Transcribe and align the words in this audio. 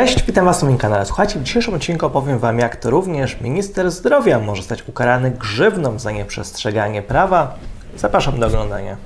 Cześć, 0.00 0.22
witam 0.26 0.44
Was 0.44 0.62
na 0.62 0.68
moim 0.68 0.78
kanale. 0.78 1.06
Słuchajcie, 1.06 1.38
w 1.38 1.42
dzisiejszym 1.42 1.74
odcinku 1.74 2.06
opowiem 2.06 2.38
Wam, 2.38 2.58
jak 2.58 2.76
to 2.76 2.90
również 2.90 3.40
minister 3.40 3.90
zdrowia 3.90 4.38
może 4.38 4.62
zostać 4.62 4.88
ukarany 4.88 5.30
grzywną 5.30 5.98
za 5.98 6.10
nieprzestrzeganie 6.10 7.02
prawa. 7.02 7.54
Zapraszam 7.96 8.40
do 8.40 8.46
oglądania. 8.46 8.96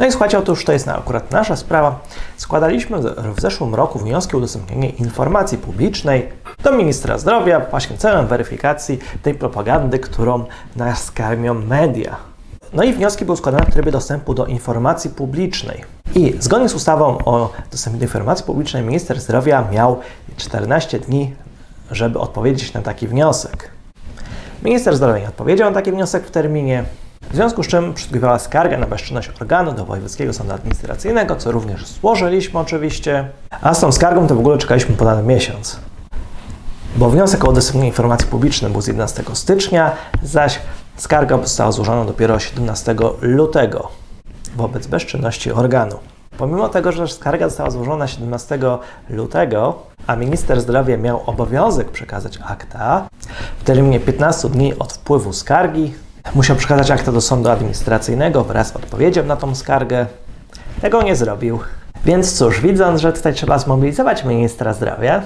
No 0.00 0.06
i 0.06 0.10
słuchajcie, 0.10 0.38
otóż 0.38 0.64
to 0.64 0.72
jest 0.72 0.88
akurat 0.88 1.30
nasza 1.30 1.56
sprawa. 1.56 2.00
Składaliśmy 2.36 2.98
w 3.36 3.40
zeszłym 3.40 3.74
roku 3.74 3.98
wnioski 3.98 4.34
o 4.34 4.38
udostępnienie 4.38 4.90
informacji 4.90 5.58
publicznej 5.58 6.28
do 6.62 6.72
ministra 6.72 7.18
zdrowia 7.18 7.60
właśnie 7.70 7.98
celem 7.98 8.26
weryfikacji 8.26 8.98
tej 9.22 9.34
propagandy, 9.34 9.98
którą 9.98 10.44
nas 10.76 11.10
karmią 11.10 11.54
media. 11.54 12.16
No 12.72 12.82
i 12.82 12.92
wnioski 12.92 13.24
były 13.24 13.36
składane 13.36 13.66
w 13.66 13.72
trybie 13.72 13.92
dostępu 13.92 14.34
do 14.34 14.46
informacji 14.46 15.10
publicznej. 15.10 15.84
I 16.14 16.34
zgodnie 16.38 16.68
z 16.68 16.74
ustawą 16.74 17.18
o 17.24 17.52
dostępie 17.70 17.98
do 17.98 18.04
informacji 18.04 18.44
publicznej 18.44 18.82
minister 18.82 19.20
zdrowia 19.20 19.68
miał 19.72 20.00
14 20.36 20.98
dni, 20.98 21.34
żeby 21.90 22.18
odpowiedzieć 22.18 22.72
na 22.72 22.82
taki 22.82 23.08
wniosek. 23.08 23.70
Minister 24.62 24.96
zdrowia 24.96 25.18
nie 25.18 25.28
odpowiedział 25.28 25.70
na 25.70 25.74
taki 25.74 25.92
wniosek 25.92 26.26
w 26.26 26.30
terminie, 26.30 26.84
w 27.30 27.34
związku 27.34 27.62
z 27.62 27.66
czym 27.66 27.94
przysługiwała 27.94 28.38
skarga 28.38 28.78
na 28.78 28.86
bezczynność 28.86 29.30
organu 29.40 29.72
do 29.72 29.84
Wojewódzkiego 29.84 30.32
Sądu 30.32 30.52
Administracyjnego, 30.52 31.36
co 31.36 31.52
również 31.52 31.86
złożyliśmy 31.86 32.60
oczywiście, 32.60 33.28
a 33.62 33.74
z 33.74 33.80
tą 33.80 33.92
skargą 33.92 34.26
to 34.26 34.34
w 34.34 34.38
ogóle 34.38 34.58
czekaliśmy 34.58 34.96
ponad 34.96 35.26
miesiąc. 35.26 35.80
Bo 36.96 37.10
wniosek 37.10 37.44
o 37.44 37.50
udostępnienie 37.50 37.88
informacji 37.88 38.28
publicznej 38.28 38.72
był 38.72 38.82
z 38.82 38.86
11 38.86 39.22
stycznia, 39.32 39.92
zaś 40.22 40.60
skarga 40.96 41.38
została 41.38 41.72
złożona 41.72 42.04
dopiero 42.04 42.38
17 42.38 42.94
lutego 43.20 43.88
wobec 44.56 44.86
bezczynności 44.86 45.52
organu. 45.52 45.96
Pomimo 46.38 46.68
tego, 46.68 46.92
że 46.92 47.08
skarga 47.08 47.48
została 47.48 47.70
złożona 47.70 48.06
17 48.06 48.58
lutego, 49.10 49.82
a 50.06 50.16
minister 50.16 50.60
zdrowia 50.60 50.96
miał 50.96 51.22
obowiązek 51.26 51.90
przekazać 51.90 52.38
akta 52.44 53.08
w 53.60 53.64
terminie 53.64 54.00
15 54.00 54.48
dni 54.48 54.78
od 54.78 54.92
wpływu 54.92 55.32
skargi, 55.32 55.94
musiał 56.34 56.56
przekazać 56.56 56.90
akta 56.90 57.12
do 57.12 57.20
sądu 57.20 57.48
administracyjnego 57.48 58.44
wraz 58.44 58.68
z 58.68 58.76
odpowiedzią 58.76 59.24
na 59.24 59.36
tą 59.36 59.54
skargę. 59.54 60.06
Tego 60.80 61.02
nie 61.02 61.16
zrobił. 61.16 61.58
Więc 62.04 62.38
cóż, 62.38 62.60
widząc, 62.60 63.00
że 63.00 63.12
tutaj 63.12 63.34
trzeba 63.34 63.58
zmobilizować 63.58 64.24
ministra 64.24 64.74
zdrowia, 64.74 65.22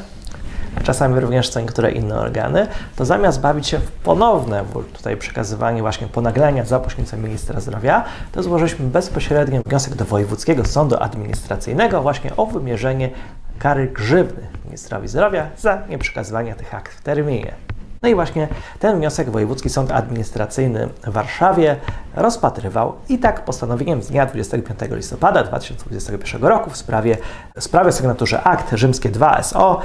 czasami 0.82 1.20
również 1.20 1.48
co 1.48 1.60
niektóre 1.60 1.90
inne 1.90 2.20
organy, 2.20 2.66
to 2.96 3.04
zamiast 3.04 3.40
bawić 3.40 3.66
się 3.66 3.78
w 3.78 3.90
ponowne 3.90 4.64
tutaj 4.92 5.16
przekazywanie 5.16 5.82
właśnie 5.82 6.06
ponaglenia 6.06 6.64
za 6.64 6.80
pośrednictwem 6.80 7.22
ministra 7.22 7.60
zdrowia, 7.60 8.04
to 8.32 8.42
złożyliśmy 8.42 8.86
bezpośrednio 8.86 9.62
wniosek 9.62 9.94
do 9.94 10.04
Wojewódzkiego 10.04 10.64
Sądu 10.64 10.96
Administracyjnego 11.00 12.02
właśnie 12.02 12.36
o 12.36 12.46
wymierzenie 12.46 13.10
kary 13.58 13.86
grzywny 13.86 14.46
ministrowi 14.64 15.08
zdrowia 15.08 15.46
za 15.58 15.82
nieprzekazywanie 15.88 16.54
tych 16.54 16.74
akt 16.74 16.92
w 16.92 17.02
terminie. 17.02 17.63
No 18.04 18.10
i 18.10 18.14
właśnie 18.14 18.48
ten 18.78 18.96
wniosek 18.96 19.30
Wojewódzki 19.30 19.70
Sąd 19.70 19.92
Administracyjny 19.92 20.88
w 21.06 21.12
Warszawie 21.12 21.76
rozpatrywał 22.14 22.94
i 23.08 23.18
tak 23.18 23.44
postanowieniem 23.44 24.02
z 24.02 24.08
dnia 24.08 24.26
25 24.26 24.80
listopada 24.90 25.44
2021 25.44 26.44
roku 26.44 26.70
w 26.70 26.76
sprawie, 26.76 27.16
w 27.56 27.64
sprawie 27.64 27.92
sygnaturze 27.92 28.42
akt 28.42 28.72
rzymskie 28.72 29.08
2 29.08 29.42
SO 29.42 29.80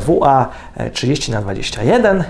WA 0.00 0.48
30 0.92 1.32
na 1.32 1.40
21 1.40 2.24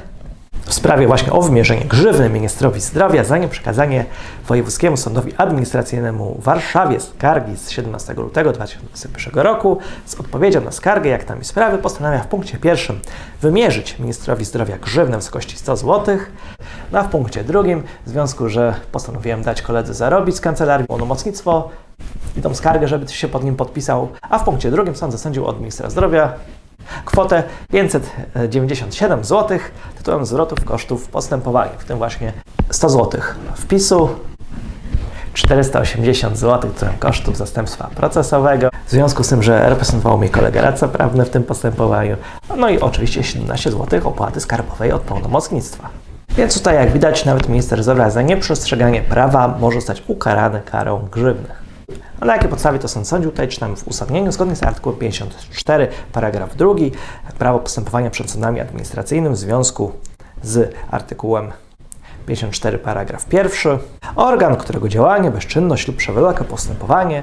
w 0.67 0.75
sprawie 0.75 1.07
właśnie 1.07 1.33
o 1.33 1.43
wymierzenie 1.43 1.85
grzywny 1.85 2.29
ministrowi 2.29 2.81
zdrowia 2.81 3.25
za 3.25 3.39
nieprzekazanie 3.39 4.05
Wojewódzkiemu 4.49 4.97
Sądowi 4.97 5.33
Administracyjnemu 5.37 6.37
w 6.41 6.45
Warszawie 6.45 7.01
skargi 7.01 7.57
z 7.57 7.71
17 7.71 8.15
lutego 8.15 8.53
2021 8.53 9.45
roku. 9.45 9.79
Z 10.07 10.15
odpowiedzią 10.15 10.61
na 10.61 10.71
skargę, 10.71 11.11
jak 11.11 11.25
tam 11.25 11.41
i 11.41 11.45
sprawy, 11.45 11.79
postanawia 11.79 12.19
w 12.19 12.27
punkcie 12.27 12.59
pierwszym 12.59 13.01
wymierzyć 13.43 13.99
ministrowi 13.99 14.45
zdrowia 14.45 14.79
grzywnę 14.79 15.17
w 15.17 15.21
wysokości 15.21 15.57
100 15.57 15.77
zł, 15.77 16.19
no 16.93 16.99
a 16.99 17.03
w 17.03 17.11
punkcie 17.11 17.45
drugim, 17.45 17.83
w 18.07 18.09
związku, 18.09 18.49
że 18.49 18.75
postanowiłem 18.93 19.43
dać 19.43 19.63
koledze 19.63 19.95
zarobić 19.95 20.37
z 20.37 20.41
kancelarii 20.41 20.87
pełnomocnictwo 20.87 21.71
i 22.37 22.43
tą 22.43 22.55
skargę, 22.55 22.89
żeby 22.89 23.09
się 23.09 23.29
pod 23.29 23.45
nim 23.45 23.57
podpisał, 23.57 24.09
a 24.23 24.39
w 24.39 24.45
punkcie 24.45 24.71
drugim 24.71 24.97
sąd 24.97 25.13
zasądził 25.13 25.47
od 25.47 25.59
ministra 25.59 25.91
zdrowia 25.91 26.33
kwotę 27.05 27.43
597 27.71 29.25
zł 29.25 29.59
tytułem 29.97 30.27
zwrotów 30.27 30.65
kosztów 30.65 31.09
postępowania, 31.09 31.73
w 31.79 31.85
tym 31.85 31.99
właśnie 31.99 32.33
100 32.71 32.89
zł 32.89 33.21
wpisu, 33.55 34.09
480 35.35 36.39
zł 36.39 36.71
tytułem 36.71 36.99
kosztów 36.99 37.37
zastępstwa 37.37 37.91
procesowego, 37.95 38.69
w 38.87 38.91
związku 38.91 39.25
z 39.25 39.29
tym, 39.29 39.43
że 39.43 39.69
reprezentował 39.69 40.19
mnie 40.19 40.29
kolega 40.29 40.63
radca 40.63 40.89
prawny 40.89 41.25
w 41.25 41.31
tym 41.31 41.45
postępowaniu, 41.45 42.17
no 42.57 42.69
i 42.69 42.81
oczywiście 42.81 43.25
17 43.25 43.71
zł 43.71 44.01
opłaty 44.05 44.41
skarbowej 44.41 44.93
od 44.93 45.03
pełnomocnictwa. 45.03 45.89
Więc 46.37 46.55
tutaj, 46.55 46.75
jak 46.75 46.93
widać, 46.93 47.25
nawet 47.25 47.49
minister 47.49 47.83
zdrowia 47.83 48.11
za 48.11 48.23
nieprzestrzeganie 48.23 49.03
prawa 49.03 49.49
może 49.61 49.81
zostać 49.81 50.03
ukarany 50.07 50.61
karą 50.61 51.09
grzywny. 51.13 51.64
A 52.21 52.25
na 52.25 52.33
jakiej 52.33 52.51
podstawie 52.51 52.79
to 52.79 52.89
sąd 52.89 53.09
sądził? 53.09 53.31
Tutaj 53.31 53.49
czytamy 53.49 53.77
w 53.77 53.89
uzasadnieniu 53.89 54.33
zgodnie 54.33 54.57
z 54.57 54.63
artykułem 54.63 54.99
54, 54.99 55.89
paragraf 56.13 56.57
2, 56.57 56.75
prawo 57.39 57.59
postępowania 57.59 58.11
przed 58.11 58.31
sądami 58.31 58.61
administracyjnym 58.61 59.33
w 59.33 59.37
związku 59.37 59.93
z 60.43 60.75
artykułem 60.91 61.53
54, 62.27 62.79
paragraf 62.79 63.33
1. 63.33 63.79
Organ, 64.17 64.57
którego 64.57 64.89
działanie, 64.89 65.31
bezczynność 65.31 65.89
lub 65.89 65.97
przewlekłe 65.97 66.45
postępowanie 66.45 67.23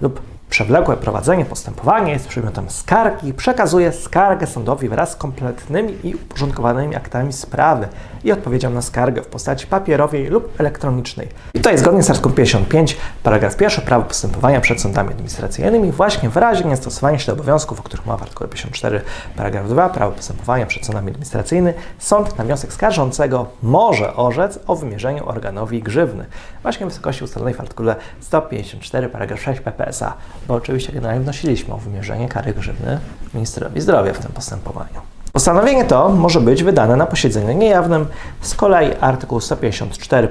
lub 0.00 0.20
przewlekłe 0.50 0.96
prowadzenie 0.96 1.44
postępowania 1.44 2.12
jest 2.12 2.28
przedmiotem 2.28 2.70
skargi, 2.70 3.34
przekazuje 3.34 3.92
skargę 3.92 4.46
sądowi 4.46 4.88
wraz 4.88 5.10
z 5.10 5.16
kompletnymi 5.16 5.96
i 6.02 6.14
uporządkowanymi 6.14 6.96
aktami 6.96 7.32
sprawy 7.32 7.88
i 8.24 8.32
odpowiedzią 8.32 8.70
na 8.70 8.82
skargę 8.82 9.22
w 9.22 9.26
postaci 9.26 9.66
papierowej 9.66 10.26
lub 10.26 10.60
elektronicznej. 10.60 11.28
I 11.54 11.58
tutaj 11.58 11.78
zgodnie 11.78 12.02
z 12.02 12.10
artykułem 12.10 12.36
55, 12.36 12.96
paragraf 13.22 13.60
1 13.60 13.84
prawo 13.84 14.04
postępowania 14.04 14.60
przed 14.60 14.80
sądami 14.80 15.10
administracyjnymi 15.10 15.92
właśnie 15.92 16.30
w 16.30 16.36
razie 16.36 16.64
niestosowania 16.64 17.18
się 17.18 17.26
do 17.26 17.32
obowiązków, 17.32 17.80
o 17.80 17.82
których 17.82 18.06
mowa 18.06 18.18
w 18.18 18.22
artykule 18.22 18.48
54, 18.48 19.00
paragraf 19.36 19.68
2 19.68 19.88
prawo 19.88 20.12
postępowania 20.12 20.66
przed 20.66 20.86
sądami 20.86 21.08
administracyjnymi, 21.08 21.78
sąd 21.98 22.38
na 22.38 22.44
wniosek 22.44 22.72
skarżącego 22.72 23.46
może 23.62 24.16
orzec 24.16 24.58
o 24.66 24.76
wymierzeniu 24.76 25.28
organowi 25.28 25.82
grzywny. 25.82 26.26
Właśnie 26.62 26.86
w 26.86 26.88
wysokości 26.88 27.24
ustalonej 27.24 27.54
w 27.54 27.60
artykule 27.60 27.96
154, 28.20 29.08
paragraf 29.08 29.40
6 29.42 29.60
PPSA 29.60 30.14
bo 30.48 30.54
oczywiście 30.54 30.92
generalnie 30.92 31.20
wnosiliśmy 31.20 31.74
o 31.74 31.78
wymierzenie 31.78 32.28
kary 32.28 32.54
grzywny 32.54 32.98
ministrowi 33.34 33.80
zdrowia 33.80 34.12
w 34.12 34.18
tym 34.18 34.32
postępowaniu. 34.32 35.00
Postanowienie 35.32 35.84
to 35.84 36.08
może 36.08 36.40
być 36.40 36.62
wydane 36.62 36.96
na 36.96 37.06
posiedzeniu 37.06 37.58
niejawnym. 37.58 38.06
Z 38.40 38.54
kolei 38.54 38.90
artykuł 39.00 39.40
154 39.40 40.28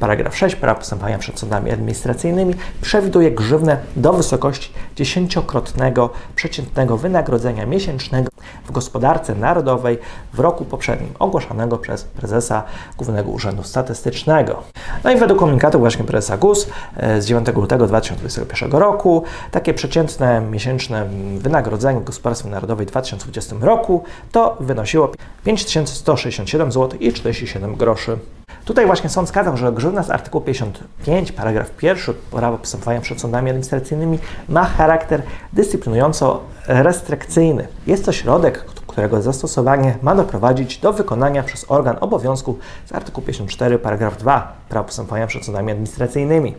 paragraf 0.00 0.36
6 0.36 0.56
prawa 0.56 0.78
postępowania 0.78 1.18
przed 1.18 1.38
sądami 1.38 1.70
administracyjnymi 1.70 2.54
przewiduje 2.80 3.30
grzywnę 3.30 3.76
do 3.96 4.12
wysokości 4.12 4.72
dziesięciokrotnego 4.96 6.10
przeciętnego 6.34 6.96
wynagrodzenia 6.96 7.66
miesięcznego 7.66 8.30
w 8.66 8.72
gospodarce 8.72 9.34
narodowej 9.34 9.98
w 10.32 10.40
roku 10.40 10.64
poprzednim, 10.64 11.10
ogłoszonego 11.18 11.78
przez 11.78 12.04
prezesa 12.04 12.62
Głównego 12.96 13.30
Urzędu 13.30 13.62
Statystycznego. 13.62 14.62
No 15.04 15.10
i 15.10 15.16
według 15.16 15.40
komunikatu 15.40 15.78
właśnie 15.78 16.04
prezesa 16.04 16.36
GUS 16.36 16.66
e, 16.96 17.22
z 17.22 17.26
9 17.26 17.48
lutego 17.54 17.86
2021 17.86 18.72
roku 18.72 19.24
takie 19.50 19.74
przeciętne 19.74 20.40
miesięczne 20.40 21.06
wynagrodzenie 21.38 22.00
w 22.00 22.04
gospodarstwie 22.04 22.48
narodowej 22.48 22.86
w 22.86 22.90
2020 22.90 23.56
roku 23.60 24.02
to 24.32 24.39
wynosiło 24.60 25.10
5167 25.44 26.72
zł 26.72 26.98
i 27.00 27.12
47 27.12 27.76
groszy. 27.76 28.18
Tutaj 28.64 28.86
właśnie 28.86 29.10
sąd 29.10 29.28
skazał, 29.28 29.56
że 29.56 29.72
grzywna 29.72 30.02
z 30.02 30.10
artykułu 30.10 30.44
55, 30.44 31.32
paragraf 31.32 31.82
1 31.82 32.14
prawa 32.30 32.58
postępowania 32.58 33.00
przed 33.00 33.20
sądami 33.20 33.50
administracyjnymi 33.50 34.18
ma 34.48 34.64
charakter 34.64 35.22
dyscyplinująco-restrykcyjny. 35.52 37.66
Jest 37.86 38.04
to 38.04 38.12
środek, 38.12 38.64
którego 38.86 39.22
zastosowanie 39.22 39.98
ma 40.02 40.14
doprowadzić 40.14 40.78
do 40.78 40.92
wykonania 40.92 41.42
przez 41.42 41.64
organ 41.68 41.96
obowiązku 42.00 42.58
z 42.86 42.92
artykułu 42.92 43.26
54, 43.26 43.78
paragraf 43.78 44.16
2 44.16 44.52
prawa 44.68 44.86
postępowania 44.86 45.26
przed 45.26 45.44
sądami 45.44 45.72
administracyjnymi. 45.72 46.54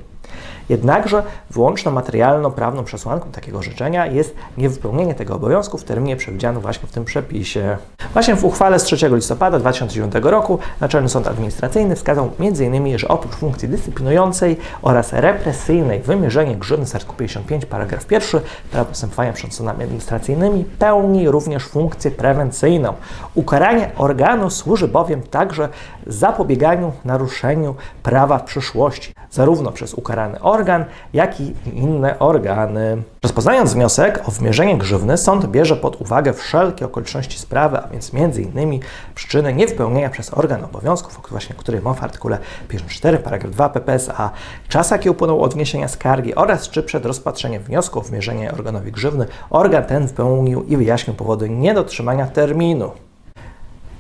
Jednakże 0.69 1.23
wyłączną 1.50 1.91
materialno-prawną 1.91 2.83
przesłanką 2.83 3.31
takiego 3.31 3.57
orzeczenia 3.57 4.06
jest 4.06 4.35
niewypełnienie 4.57 5.15
tego 5.15 5.35
obowiązku 5.35 5.77
w 5.77 5.83
terminie 5.83 6.15
przewidzianym 6.15 6.62
właśnie 6.62 6.88
w 6.88 6.91
tym 6.91 7.06
przepisie. 7.06 7.77
Właśnie 8.13 8.35
w 8.35 8.45
uchwale 8.45 8.79
z 8.79 8.83
3 8.83 9.09
listopada 9.09 9.59
2009 9.59 10.13
roku 10.21 10.59
Naczelny 10.81 11.09
Sąd 11.09 11.27
Administracyjny 11.27 11.95
wskazał 11.95 12.31
m.in., 12.39 12.97
że 12.97 13.07
oprócz 13.07 13.35
funkcji 13.35 13.69
dyscyplinującej 13.69 14.57
oraz 14.81 15.13
represyjnej 15.13 16.00
wymierzenie 16.01 16.56
grzywny 16.56 16.85
z 16.85 16.95
artykułu 16.95 17.18
55 17.18 17.65
paragraf 17.65 18.12
1 18.12 18.41
prawa 18.71 18.85
postępowania 18.85 19.33
przed 19.33 19.53
sądami 19.53 19.83
administracyjnymi 19.83 20.65
pełni 20.79 21.29
również 21.29 21.65
funkcję 21.65 22.12
prewencyjną. 22.12 22.94
Ukaranie 23.35 23.91
organu 23.97 24.50
służy 24.50 24.88
bowiem 24.88 25.21
także 25.21 25.69
zapobieganiu 26.07 26.91
naruszeniu 27.06 27.75
prawa 28.03 28.38
w 28.38 28.44
przyszłości, 28.44 29.13
zarówno 29.31 29.71
przez 29.71 29.94
ukarany 30.12 30.40
organ, 30.40 30.86
jak 31.13 31.42
i 31.42 31.54
inne 31.74 32.19
organy. 32.19 33.04
Rozpoznając 33.24 33.74
wniosek 33.74 34.22
o 34.28 34.31
wymierzenie 34.31 34.78
grzywny, 34.78 35.18
sąd 35.18 35.46
bierze 35.46 35.75
pod 35.75 36.02
uwagę 36.02 36.34
wszelkie 36.34 36.86
okoliczności 36.86 37.40
sprawy, 37.40 37.78
a 37.78 37.88
więc 37.88 38.12
m.in. 38.13 38.80
przyczyny 39.16 39.54
niewypełnienia 39.54 40.10
przez 40.10 40.34
organ 40.34 40.63
obowiązków, 40.63 41.19
o 41.19 41.22
właśnie 41.30 41.56
których 41.56 41.84
mowa 41.84 42.00
w 42.00 42.04
artykule 42.04 42.38
54 42.68 43.18
paragraf 43.18 43.52
2 43.52 43.69
PPSA, 43.69 44.31
czas 44.69 44.92
jaki 44.92 45.10
upłynął 45.10 45.42
od 45.42 45.54
wniesienia 45.54 45.88
skargi 45.88 46.36
oraz 46.36 46.69
czy 46.69 46.84
przed 46.84 47.06
rozpatrzeniem 47.06 47.64
wniosku 47.64 48.00
o 48.00 48.02
wymierzenie 48.02 48.52
organowi 48.52 48.92
grzywny 48.92 49.25
organ 49.50 49.84
ten 49.84 50.07
wypełnił 50.07 50.64
i 50.64 50.78
wyjaśnił 50.78 51.16
powody 51.16 51.50
niedotrzymania 51.50 52.28
terminu. 52.28 52.92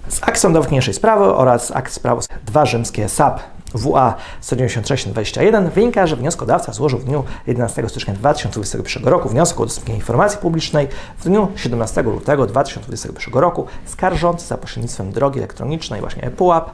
Z 0.07 0.23
akt 0.23 0.39
sądowniejszej 0.39 0.93
sprawy 0.93 1.25
oraz 1.25 1.71
akt 1.75 1.93
sprawy 1.93 2.21
2 2.45 2.65
rzymskie 2.65 3.09
SAP 3.09 3.39
WA 3.73 4.15
196-21 4.41 5.69
wynika, 5.69 6.07
że 6.07 6.15
wnioskodawca 6.15 6.73
złożył 6.73 6.99
w 6.99 7.03
dniu 7.03 7.23
11 7.47 7.89
stycznia 7.89 8.13
2021 8.13 9.07
roku 9.07 9.29
wniosek 9.29 9.59
o 9.59 9.63
udostępnienie 9.63 9.99
informacji 9.99 10.39
publicznej, 10.39 10.87
w 11.17 11.23
dniu 11.23 11.47
17 11.55 12.01
lutego 12.01 12.47
2021 12.47 13.33
roku 13.33 13.65
skarżący 13.85 14.47
za 14.47 14.57
pośrednictwem 14.57 15.11
drogi 15.11 15.39
elektronicznej, 15.39 16.01
właśnie 16.01 16.23
ePUAP, 16.23 16.71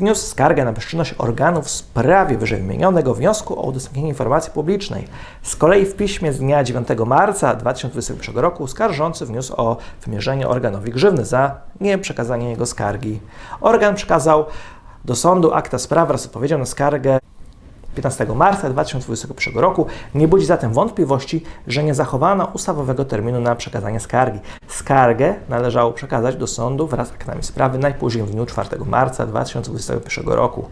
wniósł 0.00 0.26
skargę 0.26 0.64
na 0.64 0.72
bezczynność 0.72 1.14
organów 1.18 1.64
w 1.64 1.70
sprawie 1.70 2.38
wyżej 2.38 2.60
wymienionego 2.60 3.14
wniosku 3.14 3.60
o 3.60 3.62
udostępnienie 3.62 4.08
informacji 4.08 4.52
publicznej. 4.52 5.08
Z 5.42 5.56
kolei 5.56 5.86
w 5.86 5.96
piśmie 5.96 6.32
z 6.32 6.38
dnia 6.38 6.64
9 6.64 6.88
marca 7.06 7.54
2021 7.54 8.38
roku 8.38 8.66
skarżący 8.66 9.26
wniósł 9.26 9.54
o 9.56 9.76
wymierzenie 10.04 10.48
organowi 10.48 10.92
grzywny 10.92 11.24
za 11.24 11.54
nieprzekazanie 11.80 12.50
jego 12.50 12.66
skargi. 12.66 13.20
Organ 13.60 13.94
przekazał 13.94 14.46
do 15.04 15.16
sądu 15.16 15.54
akta 15.54 15.78
sprawy 15.78 16.08
wraz 16.08 16.22
z 16.22 16.26
odpowiedzią 16.26 16.58
na 16.58 16.66
skargę 16.66 17.18
15 17.94 18.26
marca 18.34 18.70
2021 18.70 19.62
roku. 19.62 19.86
Nie 20.14 20.28
budzi 20.28 20.46
zatem 20.46 20.72
wątpliwości, 20.72 21.42
że 21.66 21.84
nie 21.84 21.94
zachowano 21.94 22.50
ustawowego 22.54 23.04
terminu 23.04 23.40
na 23.40 23.54
przekazanie 23.54 24.00
skargi. 24.00 24.38
Skargę 24.68 25.34
należało 25.48 25.92
przekazać 25.92 26.36
do 26.36 26.46
sądu 26.46 26.86
wraz 26.86 27.08
z 27.08 27.12
aktami 27.12 27.42
sprawy 27.42 27.78
najpóźniej 27.78 28.24
w 28.24 28.30
dniu 28.30 28.46
4 28.46 28.68
marca 28.86 29.26
2021 29.26 30.28
roku. 30.28 30.64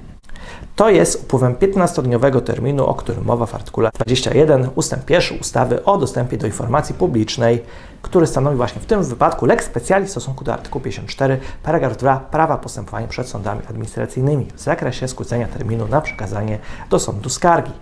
To 0.77 0.91
jest 0.91 1.23
upływem 1.23 1.55
15-dniowego 1.55 2.41
terminu, 2.41 2.87
o 2.87 2.95
którym 2.95 3.25
mowa 3.25 3.47
w 3.47 3.55
artykule 3.55 3.91
21 3.95 4.69
ust. 4.75 4.97
1 5.09 5.41
ustawy 5.41 5.85
o 5.85 5.99
dostępie 5.99 6.37
do 6.37 6.47
informacji 6.47 6.95
publicznej, 6.95 7.63
który 8.03 8.27
stanowi 8.27 8.57
właśnie 8.57 8.83
w 8.83 8.87
tym 8.87 9.03
wypadku 9.03 9.47
lex 9.47 9.67
specialis 9.67 10.09
w 10.09 10.11
stosunku 10.11 10.45
do 10.45 10.53
artykułu 10.53 10.85
54 10.85 11.41
paragraf 11.63 11.97
2 11.97 12.17
prawa 12.17 12.59
postępowania 12.59 13.09
przed 13.09 13.29
sądami 13.29 13.61
administracyjnymi 13.71 14.47
w 14.55 14.61
zakresie 14.61 15.09
skrócenia 15.09 15.47
terminu 15.49 15.89
na 15.89 16.01
przekazanie 16.01 16.59
do 16.91 16.99
sądu 16.99 17.29
skargi. 17.29 17.73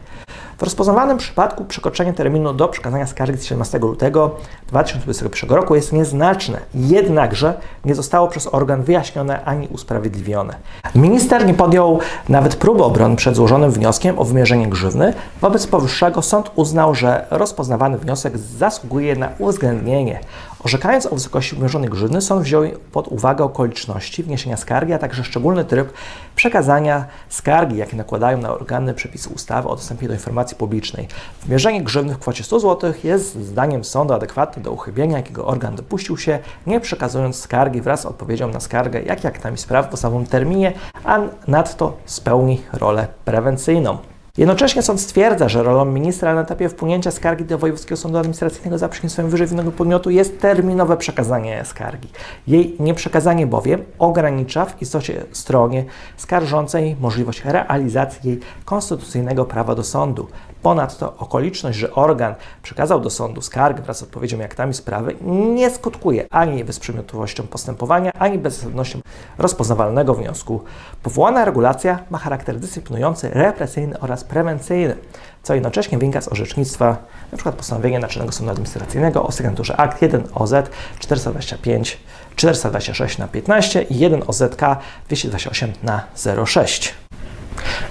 W 0.58 0.62
rozpoznawanym 0.62 1.18
przypadku 1.18 1.64
przekroczenie 1.64 2.12
terminu 2.12 2.54
do 2.54 2.68
przekazania 2.68 3.06
skargi 3.06 3.38
z 3.38 3.44
17 3.44 3.78
lutego 3.78 4.36
2021 4.68 5.56
roku 5.56 5.74
jest 5.74 5.92
nieznaczne, 5.92 6.60
jednakże 6.74 7.60
nie 7.84 7.94
zostało 7.94 8.28
przez 8.28 8.54
organ 8.54 8.82
wyjaśnione 8.82 9.44
ani 9.44 9.68
usprawiedliwione. 9.68 10.56
Minister 10.94 11.46
nie 11.46 11.54
podjął 11.54 12.00
nawet 12.28 12.56
próby 12.66 12.84
obrony 12.84 13.16
przed 13.16 13.36
złożonym 13.36 13.70
wnioskiem 13.70 14.18
o 14.18 14.24
wymierzenie 14.24 14.68
grzywny. 14.68 15.14
Wobec 15.40 15.66
powyższego 15.66 16.22
sąd 16.22 16.50
uznał, 16.54 16.94
że 16.94 17.26
rozpoznawany 17.30 17.98
wniosek 17.98 18.38
zasługuje 18.38 19.16
na 19.16 19.28
uwzględnienie. 19.38 20.20
Orzekając 20.66 21.06
o 21.06 21.14
wysokości 21.14 21.56
wymierzonej 21.56 21.90
grzywny, 21.90 22.20
sąd 22.20 22.42
wziął 22.42 22.62
pod 22.92 23.08
uwagę 23.08 23.44
okoliczności 23.44 24.22
wniesienia 24.22 24.56
skargi, 24.56 24.92
a 24.92 24.98
także 24.98 25.24
szczególny 25.24 25.64
tryb 25.64 25.92
przekazania 26.36 27.06
skargi, 27.28 27.76
jakie 27.76 27.96
nakładają 27.96 28.38
na 28.38 28.52
organy 28.52 28.94
przepisy 28.94 29.28
ustawy 29.28 29.68
o 29.68 29.76
dostępie 29.76 30.08
do 30.08 30.14
informacji 30.14 30.56
publicznej. 30.56 31.08
Wymierzenie 31.44 31.82
grzywny 31.82 32.14
w 32.14 32.18
kwocie 32.18 32.44
100 32.44 32.60
zł 32.60 32.92
jest 33.04 33.34
zdaniem 33.34 33.84
sądu 33.84 34.14
adekwatne 34.14 34.62
do 34.62 34.72
uchybienia, 34.72 35.16
jakiego 35.16 35.46
organ 35.46 35.76
dopuścił 35.76 36.16
się, 36.18 36.38
nie 36.66 36.80
przekazując 36.80 37.36
skargi 37.36 37.80
wraz 37.80 38.00
z 38.00 38.06
odpowiedzią 38.06 38.48
na 38.48 38.60
skargę, 38.60 39.02
jak 39.02 39.24
i 39.24 39.26
aktami 39.26 39.58
spraw 39.58 39.86
w 39.86 39.88
podstawowym 39.88 40.26
terminie, 40.26 40.72
a 41.04 41.18
nadto 41.48 41.96
spełni 42.06 42.62
rolę 42.72 43.06
prewencyjną. 43.24 43.98
Jednocześnie 44.38 44.82
sąd 44.82 45.00
stwierdza, 45.00 45.48
że 45.48 45.62
rolą 45.62 45.84
ministra 45.84 46.34
na 46.34 46.40
etapie 46.40 46.68
wpłynięcia 46.68 47.10
skargi 47.10 47.44
do 47.44 47.58
Wojewódzkiego 47.58 47.96
Sądu 47.96 48.18
Administracyjnego 48.18 48.78
za 48.78 48.88
pośrednictwem 48.88 49.30
wyżej 49.30 49.46
wymienionego 49.46 49.76
podmiotu 49.76 50.10
jest 50.10 50.40
terminowe 50.40 50.96
przekazanie 50.96 51.64
skargi. 51.64 52.08
Jej 52.46 52.76
nieprzekazanie 52.80 53.46
bowiem 53.46 53.84
ogranicza 53.98 54.64
w 54.64 54.82
istocie 54.82 55.24
stronie 55.32 55.84
skarżącej 56.16 56.96
możliwość 57.00 57.44
realizacji 57.44 58.30
jej 58.30 58.40
konstytucyjnego 58.64 59.44
prawa 59.44 59.74
do 59.74 59.84
sądu. 59.84 60.28
Ponadto 60.66 61.16
okoliczność, 61.18 61.78
że 61.78 61.94
organ 61.94 62.34
przekazał 62.62 63.00
do 63.00 63.10
sądu 63.10 63.40
skargę 63.40 63.82
wraz 63.82 63.98
z 63.98 64.02
odpowiedzią 64.02 64.38
i 64.38 64.42
aktami 64.42 64.74
sprawy 64.74 65.16
nie 65.54 65.70
skutkuje 65.70 66.26
ani 66.30 66.64
bezprzedmiotowością 66.64 67.46
postępowania, 67.46 68.12
ani 68.12 68.38
bezzasadnością 68.38 69.00
rozpoznawalnego 69.38 70.14
wniosku. 70.14 70.64
Powołana 71.02 71.44
regulacja 71.44 71.98
ma 72.10 72.18
charakter 72.18 72.60
dyscyplinujący, 72.60 73.30
represyjny 73.30 74.00
oraz 74.00 74.24
prewencyjny, 74.24 74.96
co 75.42 75.54
jednocześnie 75.54 75.98
wynika 75.98 76.20
z 76.20 76.28
orzecznictwa, 76.28 76.96
np. 77.32 77.52
postanowienia 77.52 77.98
Naczelnego 77.98 78.32
Sądu 78.32 78.50
Administracyjnego 78.50 79.26
o 79.26 79.32
sygnaturze 79.32 79.76
akt 79.76 80.02
1 80.02 80.24
OZ 80.34 80.54
425 80.98 81.98
426 82.36 83.18
na 83.18 83.28
15 83.28 83.82
i 83.82 83.98
1 83.98 84.22
OZK 84.26 84.62
228 85.08 85.72
na 85.82 86.02
06. 86.46 86.94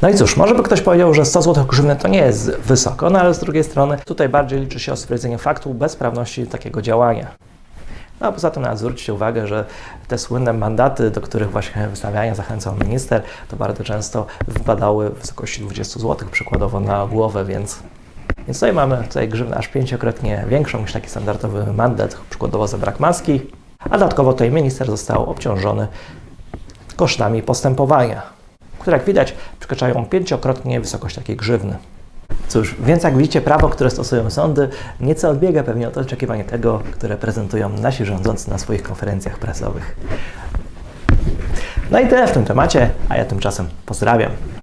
No 0.02 0.10
i 0.10 0.14
cóż, 0.14 0.38
może 0.38 0.56
by 0.56 0.64
ktoś 0.64 0.82
powiedział, 0.82 1.14
że 1.14 1.26
100 1.26 1.42
zł 1.42 1.66
grzywny 1.66 1.96
to 1.96 2.08
nie 2.08 2.18
jest 2.18 2.52
wysoko, 2.58 3.10
no 3.10 3.20
ale 3.20 3.34
z 3.34 3.40
drugiej 3.40 3.64
strony 3.64 3.98
tutaj 4.06 4.30
bardziej 4.30 4.60
liczy 4.60 4.80
się 4.80 4.98
stwierdzenie 4.98 5.38
faktu 5.38 5.74
bezprawności 5.74 6.48
takiego 6.48 6.82
działania. 6.82 7.28
No 8.22 8.28
a 8.28 8.32
poza 8.32 8.52
tym 8.52 8.64
nawet 8.64 8.80
zwróćcie 8.80 9.14
uwagę, 9.14 9.48
że 9.48 9.66
te 10.08 10.18
słynne 10.18 10.54
mandaty, 10.54 11.12
do 11.12 11.22
których 11.22 11.52
właśnie 11.52 11.88
wystawiania 11.88 12.36
zachęcał 12.36 12.76
minister, 12.84 13.22
to 13.48 13.56
bardzo 13.56 13.84
często 13.84 14.26
wypadały 14.48 15.10
w 15.10 15.14
wysokości 15.14 15.62
20 15.62 16.00
zł 16.00 16.28
przykładowo 16.32 16.80
na 16.80 17.08
głowę, 17.08 17.46
więc, 17.46 17.80
więc 18.48 18.60
tutaj 18.60 18.74
mamy 18.74 19.04
tutaj 19.08 19.30
grzywnę 19.30 19.58
aż 19.58 19.68
pięciokrotnie 19.68 20.46
większą 20.48 20.82
niż 20.82 20.94
taki 20.94 21.10
standardowy 21.10 21.74
mandat, 21.74 22.18
przykładowo 22.30 22.68
za 22.68 22.78
brak 22.78 23.00
maski, 23.00 23.42
a 23.80 23.90
dodatkowo 23.90 24.34
tutaj 24.34 24.52
minister 24.52 24.88
został 24.88 25.30
obciążony 25.30 25.88
kosztami 26.96 27.44
postępowania, 27.44 28.35
które 28.86 28.98
jak 28.98 29.06
widać 29.06 29.36
przekraczają 29.60 30.06
pięciokrotnie 30.06 30.82
wysokość 30.82 31.16
takiej 31.16 31.36
grzywny. 31.36 31.76
Cóż, 32.48 32.76
więc 32.80 33.04
jak 33.04 33.18
widzicie, 33.18 33.42
prawo, 33.42 33.70
które 33.70 33.90
stosują 33.90 34.30
sądy, 34.30 34.70
nieco 35.00 35.30
odbiega 35.30 35.64
pewnie 35.64 35.88
od 35.88 35.98
oczekiwań 35.98 36.44
tego, 36.44 36.82
które 36.92 37.18
prezentują 37.18 37.70
nasi 37.70 38.06
rządzący 38.06 38.50
na 38.50 38.58
swoich 38.58 38.84
konferencjach 38.84 39.40
prasowych. 39.40 39.96
No 41.92 42.00
i 42.00 42.08
tyle 42.08 42.28
w 42.28 42.32
tym 42.32 42.46
temacie, 42.46 42.90
a 43.10 43.18
ja 43.18 43.26
tymczasem 43.26 43.68
pozdrawiam. 43.86 44.32